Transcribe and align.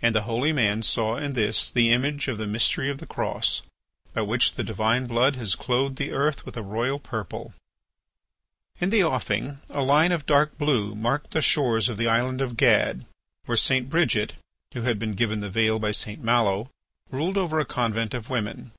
And 0.00 0.14
the 0.14 0.22
holy 0.30 0.52
man 0.52 0.84
saw 0.84 1.16
in 1.16 1.32
this 1.32 1.72
the 1.72 1.90
image 1.90 2.28
of 2.28 2.38
the 2.38 2.46
mystery 2.46 2.88
of 2.88 2.98
the 2.98 3.04
Cross, 3.06 3.62
by 4.14 4.20
which 4.22 4.54
the 4.54 4.62
divine 4.62 5.08
blood 5.08 5.34
has 5.34 5.56
clothed 5.56 5.96
the 5.96 6.12
earth 6.12 6.46
with 6.46 6.56
a 6.56 6.62
royal 6.62 7.00
purple. 7.00 7.52
In 8.80 8.90
the 8.90 9.02
offing 9.02 9.58
a 9.68 9.82
line 9.82 10.12
of 10.12 10.24
dark 10.24 10.56
blue 10.56 10.94
marked 10.94 11.32
the 11.32 11.42
shores 11.42 11.88
of 11.88 11.96
the 11.96 12.06
island 12.06 12.40
of 12.40 12.56
Gad, 12.56 13.06
where 13.46 13.56
St. 13.58 13.90
Bridget, 13.90 14.34
who 14.72 14.82
had 14.82 15.00
been 15.00 15.14
given 15.14 15.40
the 15.40 15.50
veil 15.50 15.80
by 15.80 15.90
St. 15.90 16.22
Malo, 16.22 16.70
ruled 17.10 17.36
over 17.36 17.58
a 17.58 17.64
convent 17.64 18.14
of 18.14 18.30
women. 18.30 18.70